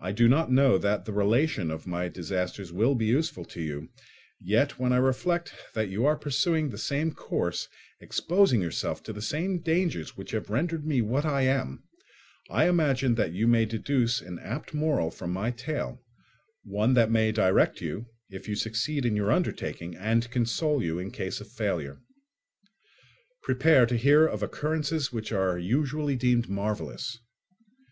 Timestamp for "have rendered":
10.32-10.84